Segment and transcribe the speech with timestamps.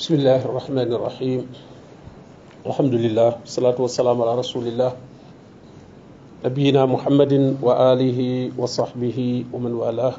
[0.00, 1.40] بسم الله الرحمن الرحيم.
[2.64, 4.96] الحمد لله والصلاة والسلام على رسول الله.
[6.40, 8.20] نبينا محمد وآله
[8.56, 9.18] وصحبه
[9.52, 10.16] ومن والاه.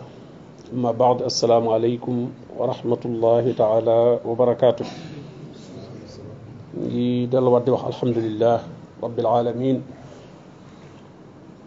[0.70, 2.16] أما بعد السلام عليكم
[2.62, 4.86] ورحمة الله تعالى وبركاته.
[7.26, 8.62] delluwaat di wax alhamdulillah
[9.02, 9.82] rabbil alamin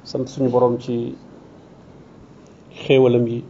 [0.06, 1.18] sant suñu borom ci
[2.78, 3.42] xéewalam yi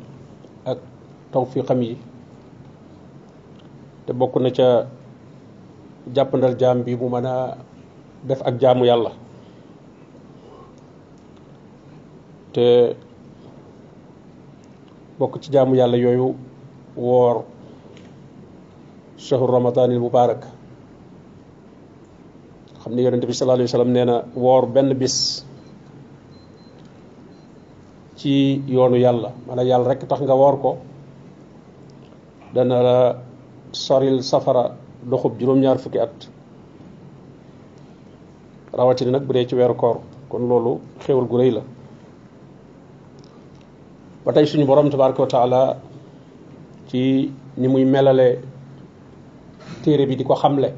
[4.07, 4.69] te bokk na ca
[6.15, 7.57] jàppandal jaam bi mu mën a
[8.29, 9.13] def ak jaamu yàlla.
[12.53, 12.97] Te
[15.19, 16.35] bokk ci jaamu yàlla yooyu
[16.97, 17.45] woor
[19.17, 20.43] shahru ramadanil mubarak
[22.83, 25.45] xam ne yonente bi sallallahu alayhi wa sallam nee na woor benn bis
[28.17, 29.33] ci yoonu yàlla.
[29.47, 30.71] Maanaam yàlla rek tax nga woor ko.
[32.55, 32.97] Dana la
[33.75, 36.15] soril safara doxub juróom-ñaar fukki at.
[38.73, 41.61] Rawatina nag bu dee ci weeru koor kon loolu xéwal gu rëy la.
[44.25, 45.77] Ba tey suñu borom tabaraka wa taala
[46.89, 48.39] ci ni muy melale
[49.83, 50.73] téere bi di ko xamle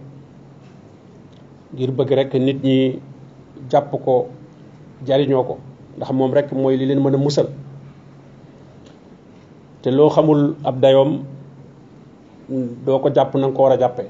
[1.75, 3.01] ngir bëgg rek nit ñi
[3.71, 4.27] jàpp ko
[5.07, 5.59] jariñoo ko.
[5.97, 7.49] Ndax moom rek mooy li leen mën a musal.
[9.83, 11.23] Te loo xamul ab dayoom
[12.49, 14.09] doo ko jàpp na ko war a jàppee.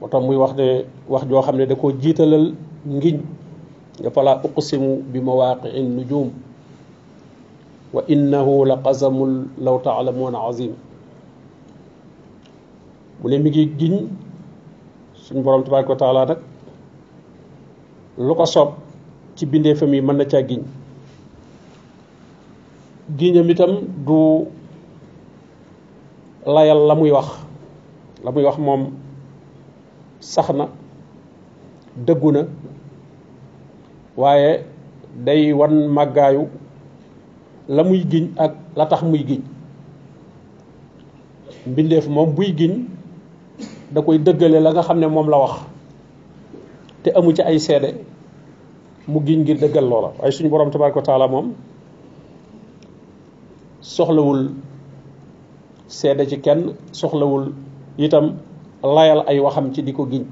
[0.00, 2.54] Moo tax muy wax ne wax joo xam ne da koo jiitalal
[2.86, 3.16] ngiñ
[4.00, 6.28] nga falaa uqsimu bi mawaqii nujum
[7.94, 9.32] wa innahu la qasamul
[9.64, 10.72] law taalamuuna azim
[13.22, 13.94] mu ne mi ngi giñ
[15.24, 16.38] suñ borom tabaraka wa nag
[18.18, 18.70] lu ko soob
[19.36, 20.62] ci bindee fam mën na caa giñ.
[23.18, 23.72] Giñam itam
[24.06, 24.46] du
[26.46, 27.28] layal la muy wax.
[28.24, 28.90] La muy wax moom
[30.20, 30.68] sax na
[31.96, 32.42] dëggu na
[34.16, 34.64] waaye
[35.24, 36.46] day wan màggaayu
[37.68, 39.42] la muy giñ ak la tax muy giñ.
[41.66, 42.86] Mbindeef moom buy giñ
[43.92, 45.54] da koy dëggale la nga xam ne moom la wax.
[47.02, 47.98] Te amu ci ay seede
[49.08, 50.12] mu giñ ngir dëggal loola.
[50.18, 51.52] Waaye suñu borom tabaraka wa taala moom
[53.80, 54.50] soxlawul
[55.92, 57.52] seede ci kenn soxlawul
[58.00, 58.40] itam
[58.82, 60.24] layal ay waxam ci di ko giñ.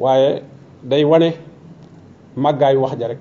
[0.00, 0.42] Waaye
[0.82, 1.36] day wane
[2.36, 3.18] màggaayu wax ja rek.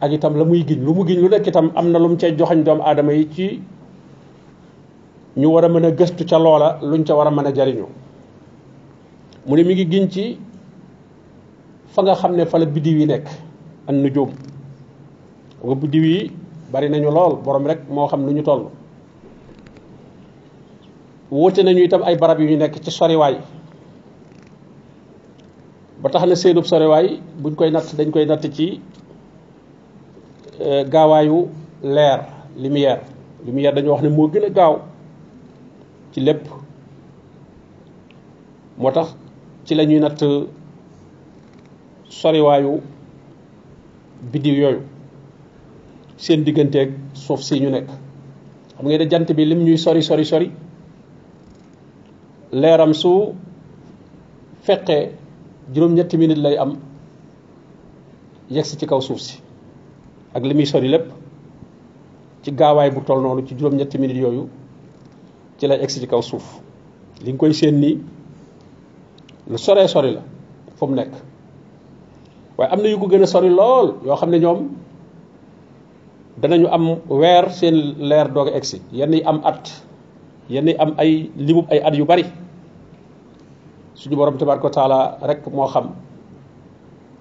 [0.00, 2.16] Ak itam la muy giñ lu mu giñ lu nekk itam am na lu mu
[2.16, 3.60] cay joxañ doomu aadama yi ci
[5.36, 7.88] ñu war a mën a gëstu ca loola luñ ca war a mën a jariñoo.
[9.46, 10.38] Mu ne mi ngi giñ ci
[11.88, 13.26] fa nga fa la biddiw yi nekk
[13.88, 14.30] an nujum
[15.64, 16.30] nga biddiw yi
[16.72, 18.42] bari nañu lool borom rek moo xam nu ñu
[21.30, 23.36] wóote nañu itam ay barab yu ñu nekk ci soriwaay.
[26.02, 28.80] Ba tax na seenub soriwaay buñ koy natt dañ koy natt ci
[30.88, 31.48] gaawaayu
[31.82, 32.20] leer
[32.56, 33.00] lumière.
[33.46, 34.78] Lumière dañu wax ne moo gën a gaaw
[36.12, 36.46] ci lépp.
[38.78, 39.14] Moo tax
[39.64, 40.22] ci la ñuy natt
[42.08, 42.80] soriwaayu
[44.32, 44.80] biddiw yooyu.
[46.16, 47.88] Seen digganteeg suuf si ñu nekk.
[48.76, 50.50] Xam nga ne jant bi lim ñuy sori sori sori
[52.52, 53.34] leeram su
[54.62, 55.12] fekkee
[55.74, 56.76] juróom-ñetti minute lay am
[58.50, 59.38] yegsi ci kaw suuf si.
[60.34, 61.10] Ak li muy sori lépp
[62.42, 64.48] ci gaawaay bu toll noonu ci juróom-ñetti minute yooyu
[65.58, 66.60] ci lay egsi ci kaw suuf.
[67.24, 67.98] Li nga koy séen nii
[69.50, 70.22] lu soree sori la
[70.76, 71.12] fu mu nekk.
[72.58, 74.60] Waaye am na yu ko gën a sori lool yoo xam ne ñoom
[76.40, 78.60] danañu am weer seen leer doog a
[78.92, 79.85] yenn yi am at
[80.50, 82.24] yenn am ay limub ay at yu bari
[83.94, 85.90] suñu borom tabaraka taala rek moo xam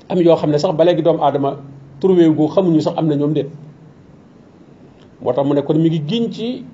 [0.10, 1.58] am yoo xam ne sax ba léegi doomu aadama
[2.02, 3.50] gu xamuñu sax am na ñoom déet
[5.22, 6.66] moo tax mu ne kon mi ngi giñ ci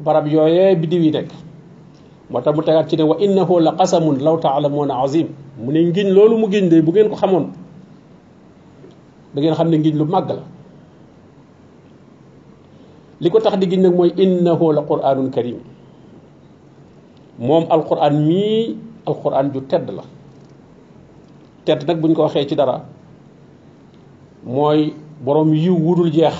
[0.00, 1.30] barab yooyee biddiw yi nekk
[2.30, 5.80] moo tax mu tegaat ci ne wa innahu la qasamun law taalamuuna azim mu ne
[5.90, 7.52] ngiñ loolu mu giñ de bu ngeen ko xamoon
[9.34, 10.42] da ngeen xam ne ngiñ lu màgg la
[13.24, 14.84] li ko tax di giñ nag innahu la
[15.32, 15.58] karim.
[17.40, 18.76] Moom alquran mii
[19.08, 20.04] alquran ju tedd la.
[21.64, 22.84] Tedd nag buñ ko waxee ci dara
[24.44, 24.92] mooy
[25.24, 26.36] borom yiw wudul jeex.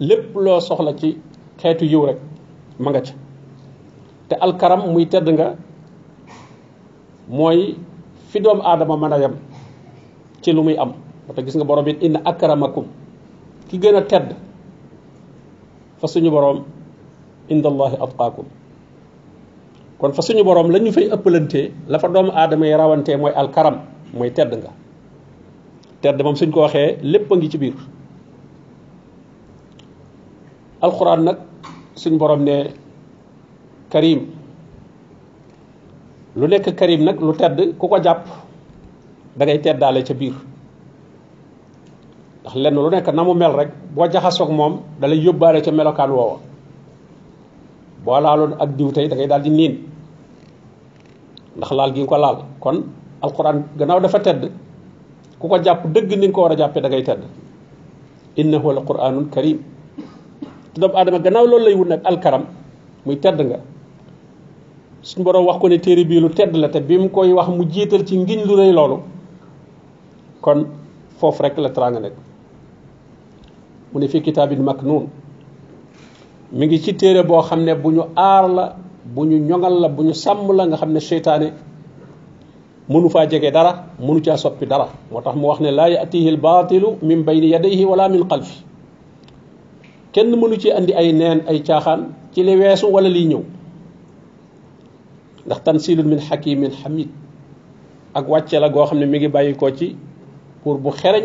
[0.00, 1.16] Lépp loo soxla ci
[1.56, 2.18] xeetu yiw rek
[2.78, 3.12] ma nga ca.
[4.28, 5.56] Te alkaram muy tedd nga
[7.28, 7.74] mooy
[8.28, 9.34] fi doomu aadama mën a yem
[10.42, 10.92] ci lu muy am.
[11.34, 12.84] Te gis nga borom it inna akramakum.
[13.68, 14.36] Ki gën tedd
[16.00, 16.64] fa suñu borom
[17.48, 18.46] inda allahi atqaakum.
[19.98, 23.32] Kon fa suñu borom la ñu fay ëppalantee la fa doomu aadama yi rawantee mooy
[23.36, 23.76] alkaram
[24.14, 24.70] mooy tedd nga.
[26.00, 27.74] Tedd moom suñ ko waxee lépp a ngi ci biir.
[30.80, 31.38] Alquran nag
[31.94, 32.72] suñ borom ne
[33.90, 34.20] karim
[36.36, 38.24] lu nekk karim nag lu tedd ku ko jàpp
[39.36, 40.34] da ngay teddaale ca biir
[42.50, 45.70] ndax lenn lu nekk na mu mel rek boo jaxasoog moom da lay yóbbaale ca
[45.70, 46.38] melokaan woowa.
[48.04, 49.78] Boo laaloon ak diw tey da ngay daal di niin.
[51.56, 52.36] Ndax laal gi ko laal.
[52.60, 52.84] Kon
[53.22, 54.50] alquran gannaaw dafa tedd
[55.38, 57.22] ku ko jàpp dëgg ni nga ko war a jàppee da ngay tedd.
[58.36, 59.58] Innahu la quranun karim
[60.74, 62.44] te doomu aadama gannaaw loolu lay wut nag alkaram
[63.06, 63.58] muy tedd nga.
[65.02, 67.48] Suñu borom wax ko ne téere bii lu tedd la te bi mu koy wax
[67.48, 68.98] mu jiital ci ngiñ lu rëy loolu.
[70.40, 70.66] Kon
[71.18, 72.14] foofu rek la teraanga nekk
[73.92, 75.06] mu ne fi kitaabin maknuun
[76.52, 80.02] mi ngi ci téere boo xam ne bu aar la bu ñu ñoŋal la bu
[80.02, 81.00] ñu sàmm la nga xam ne
[82.90, 86.28] mënu faa jege dara mënu caa soppi dara moo tax mu wax ne laa yatihi
[86.28, 88.64] albaatilu min bayni yadayhi wala min xalfi
[90.12, 92.00] kenn mënu ci andi ay neen ay caaxaan
[92.34, 93.42] ci li weesu wala liy ñëw
[95.46, 97.08] ndax tansilun min xakimin xamid
[98.14, 99.96] ak wàcce la goo mi ngi bàyyi ko ci
[100.64, 101.24] pour bu xereñ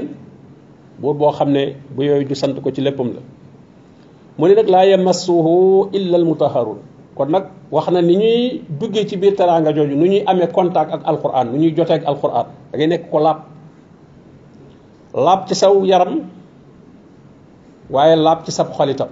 [1.00, 3.22] buur boo xam ne bu yooyu du sant ko ci léppam la
[4.38, 6.78] mu ne nag laa yamassuhu illa almutaharun
[7.16, 10.92] kon nag wax na ni ñuy duggee ci biir teraanga jooju nu ñuy amee contact
[10.94, 13.40] ak alquran nu ñuy jotee ak alquran da ngay nekk ko laab
[15.14, 16.22] laab ci saw yaram
[17.90, 19.10] waaye laab ci sab xol itam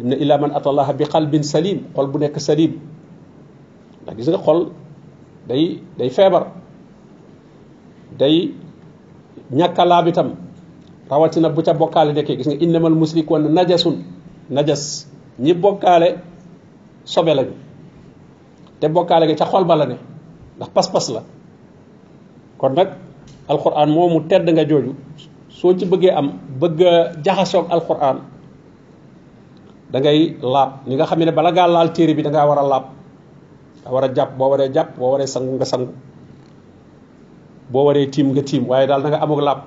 [0.00, 2.72] inna illa man atallaha bi qalbin salim xol bu nekk salim
[4.02, 4.70] ndax gis nga xol
[5.48, 6.44] day day feebar
[8.18, 8.52] day
[9.52, 10.28] ñàkk a laab itam
[11.10, 12.92] rawatina bu ca bokkaale nekkee gis nga innamal
[13.56, 13.96] najasun.
[14.50, 15.04] Najas.
[15.38, 16.18] Ñi bokkaale
[17.04, 17.52] sobe lañu.
[18.80, 19.96] Te bokkaale gi ca xol ba la ne.
[20.56, 21.22] Ndax pas-pas la.
[22.58, 22.88] Kon nag
[23.48, 24.92] alquran moomu tedd nga jooju.
[25.48, 26.92] Soo ci bëggee am bëgg a
[27.24, 28.18] jaxasoog alquran
[29.92, 30.70] da ngay laab.
[30.86, 34.36] Ni nga xam ne bala ngaa laal téere bi da nga war a jàpp.
[34.38, 35.92] Boo waree jàpp boo waree sangu nga sangu
[37.72, 39.60] boo waree tiim nga tiim waaye daal da nga amuk laab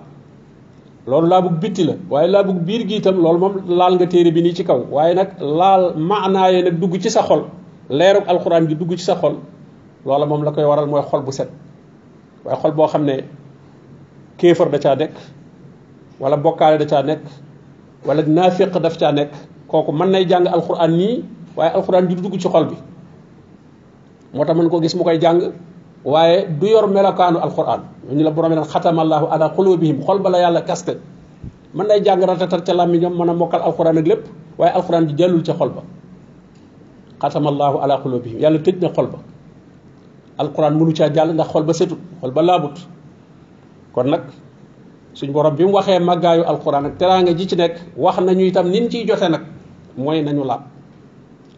[1.07, 4.42] loolu laabug bitti la waaye laabug biir gi itam loolu moom laal nga téere bi
[4.42, 7.44] nii ci kaw waaye nag laal maanaaye nag dugg ci sa xol
[7.89, 9.36] leerug alxuraan gi dugg ci sa xol
[10.06, 11.50] loola moom la koy waral mooy xol bu set
[12.45, 13.24] waaye xol boo xam ne
[14.38, 15.13] kéefar da caa nekk
[16.19, 17.21] wala bokkaale da caa nekk
[18.06, 19.31] wala naafiq daf caa nekk
[19.68, 21.24] kooku mën nay jàng alxuraan nii
[21.57, 22.75] waaye alxuraan du dugg ci xol bi
[24.33, 25.51] moo tax mën gis mu koy jàng
[26.06, 27.81] waaye du yor melokaanu alquran
[28.12, 30.98] ñu la borom naan xatamallahu ala qulubihim xol bala yàlla kaste
[31.74, 34.25] mën nay jàng ratatar ca làmmiñam mën a mokkal alquran ak lépp
[34.57, 35.81] waaye alquran ji jàllul ca xol ba
[37.21, 39.19] xatamallahu ala qulubihim yàlla tëj na xol ba
[40.38, 42.75] alquran mënu caa jàll ndax xol ba setut xol ba laabut
[43.94, 44.21] kon nag
[45.13, 48.69] suñ borom bi mu waxee màggaayu alquran ak teraanga ji ci nekk wax nañu itam
[48.69, 49.42] nin ciy jote nag
[49.98, 50.62] mooy nañu laab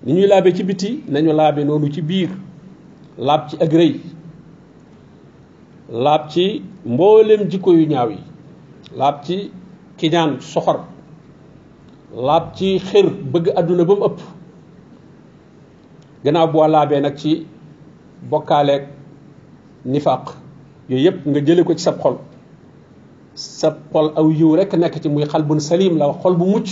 [0.03, 2.29] ni ñuy laabe ci biti nañu laabe noonu ci biir
[3.17, 3.99] laab ci ak rëy
[5.93, 8.19] laab ci mboolem jikko yu ñaaw yi
[8.97, 9.51] laab ci
[9.97, 10.79] kiñaan soxor
[12.15, 14.19] laab ci xër bëgg àdduna ba mu ëpp
[16.23, 17.45] gannaaw boo laabee nag ci
[18.29, 18.83] bokkaaleeg
[19.85, 20.25] nifaq
[20.89, 22.17] yooyu yëpp nga jële ko ci sab xol
[23.35, 26.45] sab xol aw yiw rek nekk ci muy xal bun salim la wax xol bu
[26.45, 26.67] mucc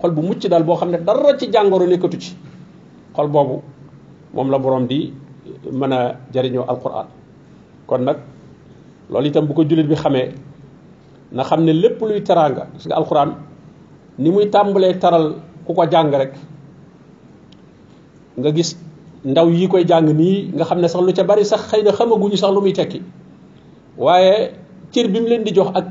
[0.00, 2.34] xol bu mucc daal boo xam ne dara ci jàngoro nekkatu ci
[3.14, 3.62] xol boobu
[4.34, 5.12] moom la borom di
[5.72, 7.06] mën a jariñoo alquran
[7.86, 8.16] kon nag
[9.10, 10.32] loolu itam bu ko jullit bi xamee
[11.32, 13.34] na xam ne lépp luy teraanga gis nga alquran
[14.18, 15.34] ni muy tàmbalee taral
[15.66, 16.32] ku ko jàng rek
[18.36, 18.76] nga gis
[19.24, 21.92] ndaw yi koy jàng nii nga xam ne sax lu ca bari sax xëy na
[21.92, 23.02] xamaguñu sax lu muy tekki.
[23.98, 24.52] Waaye
[24.92, 25.86] cër bi mu leen di jox ak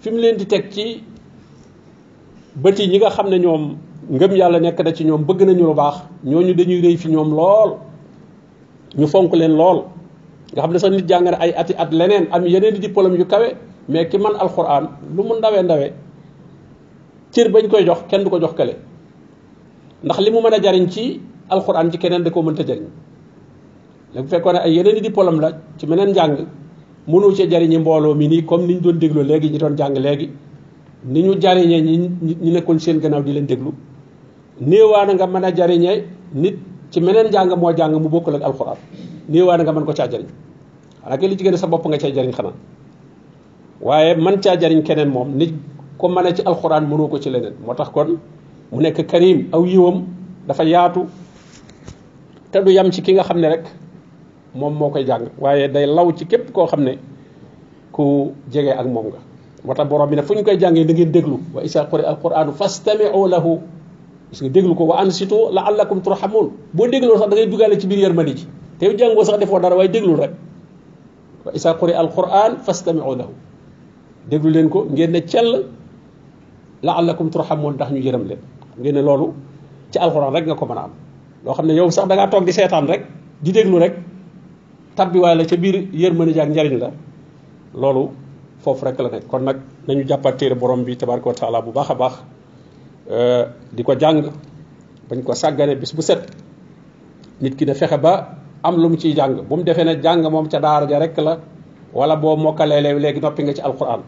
[0.00, 1.02] fi mu leen di teg ci
[2.56, 3.76] bët yi ñi nga xam ne ñoom
[4.10, 7.30] ngëm yàlla nekk na ci ñoom bëgg nañu lu baax ñooñu dañuy rëy fi ñoom
[7.34, 7.76] lool
[8.96, 9.84] ñu fonk leen lool
[10.58, 13.24] nga xam ne sax nit jàng ay ati at leneen am yeneen di diplôme yu
[13.26, 13.48] kawe
[13.88, 14.84] mais ki man alquran
[15.14, 15.92] lu mu ndawee ndawee
[17.32, 18.74] cër bañ koy jox kenn du ko jox kale
[20.04, 22.86] ndax li mu mën a jariñ ci alquran ci keneen da koo mënta jariñ.
[24.14, 25.48] Léegi bu fekkoon ay yeneen diplôme la
[25.78, 26.36] ci meneen njàng
[27.06, 29.96] mënu cee jariñi mbooloo mi nii comme ni ñu doon déglu léegi ñi doon jàng
[29.96, 30.28] léegi.
[31.04, 31.80] Ni ñu jariñee
[32.42, 33.70] ñi nekkoon seen gannaaw di leen déglu.
[34.60, 36.56] Néewaana nga mën a jariñee nit
[36.90, 38.76] ci meneen njàng moo jàng mu bokkul ak alquran
[39.28, 40.26] néewaana nga mën ko caa jariñ
[41.04, 42.52] xanaa li ci gën sa bopp nga cay jariñ xanaa.
[43.80, 45.54] Waaye man caa jariñ keneen moom nit
[45.98, 47.54] ko mën a ci alquran mënoo ko ci leneen.
[47.64, 48.18] Moo kon
[48.72, 50.04] mu nekk karim aw yiwam
[50.46, 51.06] dafa yaatu
[52.50, 53.64] te du yam ci ki nga xam ne rek
[54.54, 55.28] moom moo koy jàng.
[55.38, 56.84] Waaye day law ci képp koo xam
[57.92, 59.18] ku jege ak moom nga.
[59.64, 61.38] Moo tax borom bi ne fu ñu koy jàngee da ngeen déglu.
[61.54, 62.02] Wa isa quri
[62.58, 63.60] fastamiu lahu
[64.30, 66.52] gis nga déglu ko wa ansitu laallakum turhamun.
[66.72, 68.46] Boo dégloo sax da ngay dugaale ci biir yërmandi ji.
[68.78, 70.32] Te yow jàngoo sax defoo dara waaye déglul rek.
[71.44, 73.32] Wa isa quri alquran fastamiu lahu.
[74.28, 75.64] Déglu leen ko ngeen ne cell
[76.82, 78.38] laallakum turhamun ndax ñu yërëm leen.
[78.78, 79.32] Ngeen ne loolu
[79.90, 80.90] ci alquran rek nga ko mën a am.
[81.44, 83.06] Loo xam ne yow sax da ngaa toog di seetaan rek
[83.40, 83.94] di déglu rek
[84.96, 86.90] tabbiwaay la ca biir yërmande ji ak njariñ la.
[87.74, 88.10] Loolu
[88.60, 89.26] foofu rek la nekk.
[89.26, 89.56] Kon nag
[89.88, 90.04] nañu
[90.36, 92.14] téere borom bi tabaraka wa taala bu baax a baax
[93.72, 94.22] di ko jàng
[95.08, 96.20] bañ ko sàggane bis bu set.
[97.40, 99.42] Nit ki ne fexe ba am lu mu ciy jàng.
[99.48, 101.38] Bu mu defee ne jàng moom ca daara ja rek la
[101.92, 104.00] wala boo mokkalee léegi noppi nga ci alquran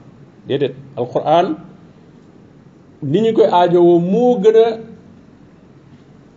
[0.46, 1.56] déedéet alquran
[3.02, 4.66] ni ñu koy aajowoo moo gën a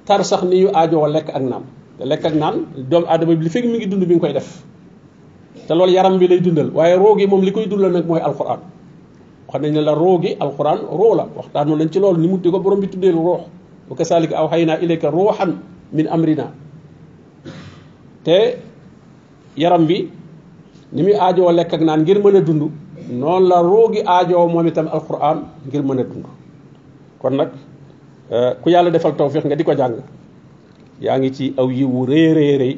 [0.05, 1.63] tar sax ni ñu aajowoo lekk ak naan.
[1.98, 2.55] Te lekk ak naan
[2.89, 4.63] doomu aadama bi li fekk mi ngi dund mi ngi koy def.
[5.67, 6.72] Te loolu yaram bi lay dundal.
[6.72, 8.60] Waaye roo gi moom li koy dundal nag mooy alquran
[9.53, 12.38] wax nañ ne la roo gi alquran roo la waxtaanu lañ ci loolu ni mu
[12.38, 13.41] di ko borom bi tuddee lu ruux
[13.89, 15.51] wa kasaalika aw xay naa ilayka ruuxan
[15.93, 16.51] min amrina
[18.24, 18.57] te
[19.57, 20.10] yaram bi
[20.93, 22.63] ni muy aajoo lekk ak naan ngir mën a dund
[23.12, 26.25] noonu la roo gi aajoo moom itam alquran ngir mën a dund.
[27.22, 27.50] Kon nag
[28.62, 29.95] ku yàlla defal tawfiq nga di ko jàng.
[31.01, 32.74] Yaa ngi ci aw yiwu rëy rëy rëy.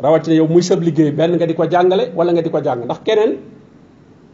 [0.00, 2.84] Rawatina yow muy sab liggéey benn nga di ko jàngale wala nga di ko jàng.
[2.84, 3.32] Ndax keneen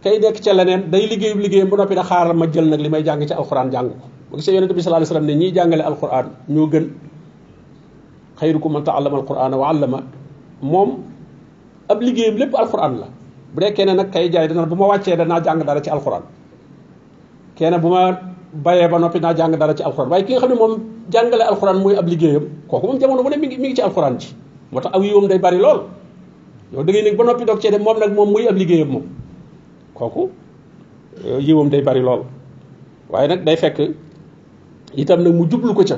[0.02, 2.88] kay nekk ca leneen day liggéeyu liggéeyam ba noppi na xaaral ma jël nag li
[2.88, 4.06] may jàng ci alquran jàng ko.
[4.30, 6.86] Bu gisee yonente bi sallallahu alayhi wasallam ne ñiy jàngale alquran ñoo gën.
[8.40, 9.98] Xayrukum man taallama alqurana wa allama
[10.62, 10.90] moom
[11.88, 13.06] ab liggéeyam lépp alquran la.
[13.54, 16.22] Bu dee keneen nag kay jaay dana bu ma wàccee danaa jàng dara ci alquran
[17.56, 18.02] keneen bu ma
[18.64, 20.72] bayee ba noppi naa jàng dara ci alquran waaye ki nga xam ne moom
[21.12, 24.32] jàngale alquran mooy ab liggéeyam kooku moom jamono bu ne mi ngi ci alquran ci
[24.72, 25.80] moo tax aw yiwam day bari lool.
[26.72, 28.88] Yow da ngay nekk ba noppi doog cee dem moom nag moom muy ab liggéeyam
[28.88, 29.04] moom
[30.00, 30.32] kooku
[31.44, 32.24] yiwam day bari lool.
[33.12, 33.92] Waaye nag day fekk
[34.96, 35.96] itam nag mu jublu ko ca.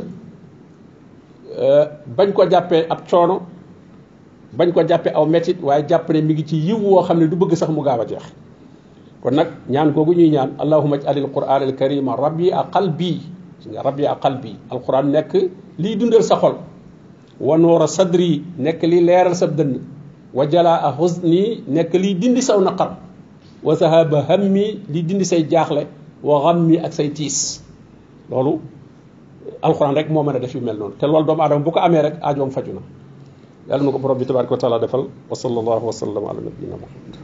[2.16, 3.46] Bañ ko jàppee ab coono
[4.52, 7.36] bañ ko jàppee aw metit waaye jàpp mi ngi ci yiw woo xam ne du
[7.36, 8.24] bëgg sax mu gaaw jeex.
[9.22, 11.72] Kon nag ñaan googu ñuy ñaan allahumma qur'an al
[12.18, 13.20] rabbi a qalbi.
[13.84, 14.56] Rabbi a qalbi.
[14.70, 15.32] Alquran nekk
[15.78, 16.56] liy dundal sa xol.
[17.40, 19.78] Wa noora sadri nekk li leeral sa dënn.
[20.34, 22.96] Wa jalaa a huzni nekk liy dindi saw naqar
[23.62, 25.86] wa zahaba hammi li dindi say jaaxle
[26.22, 27.60] wa ghammi ak say tiis.
[28.30, 28.60] Loolu
[29.62, 30.94] alxuraan rek moo mën a def yu mel noonu.
[30.98, 32.82] Te loolu doomu aadama bu ko amee rek aajoom faju na.
[33.68, 36.76] Yàlla na ko borom bi tabaraka wa taala defal wa sallallahu wa sallam ala nabiyina
[36.82, 37.14] muhammad.